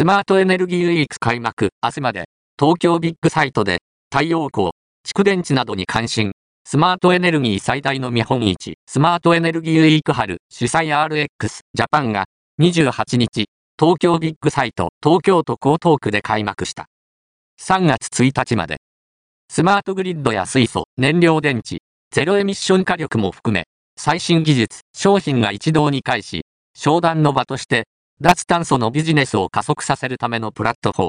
[0.00, 2.24] スマートエネルギーウィーク開幕、明日まで、
[2.58, 4.70] 東京ビッグサイトで、太陽光、
[5.06, 6.32] 蓄電池などに関心、
[6.64, 10.38] スマートエネルギー最大の見本市、スマートエネルギーウィーク春。
[10.50, 11.26] 主催 RX
[11.74, 12.24] ジャパンが。
[12.62, 14.88] 28日、東京ビッグサイト。
[15.04, 16.86] 東京都江東区で開幕した。
[17.60, 18.78] 3月1日まで。
[19.50, 23.64] スマートグリッドや水素、燃料電池、ゼロエミッション火力も含め、
[23.98, 27.84] 最新技術、商品が一堂に会し、商談の場として、
[28.22, 31.08] 脱炭素のビジネスを加速させるためのプラットフォーム。